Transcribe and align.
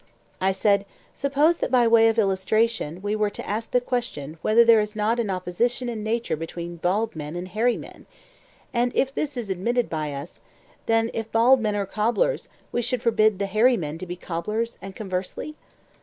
I 0.41 0.51
said: 0.51 0.87
Suppose 1.13 1.59
that 1.59 1.69
by 1.69 1.87
way 1.87 2.07
of 2.07 2.17
illustration 2.17 3.03
we 3.03 3.15
were 3.15 3.29
to 3.29 3.47
ask 3.47 3.69
the 3.69 3.79
question 3.79 4.39
whether 4.41 4.65
there 4.65 4.79
is 4.79 4.95
not 4.95 5.19
an 5.19 5.29
opposition 5.29 5.89
in 5.89 6.01
nature 6.01 6.35
between 6.35 6.77
bald 6.77 7.15
men 7.15 7.35
and 7.35 7.47
hairy 7.47 7.77
men; 7.77 8.07
and 8.73 8.91
if 8.95 9.13
this 9.13 9.37
is 9.37 9.51
admitted 9.51 9.91
by 9.91 10.11
us, 10.13 10.41
then, 10.87 11.11
if 11.13 11.31
bald 11.31 11.61
men 11.61 11.75
are 11.75 11.85
cobblers, 11.85 12.49
we 12.71 12.81
should 12.81 13.03
forbid 13.03 13.37
the 13.37 13.45
hairy 13.45 13.77
men 13.77 13.99
to 13.99 14.07
be 14.07 14.15
cobblers, 14.15 14.79
and 14.81 14.95
conversely? 14.95 15.53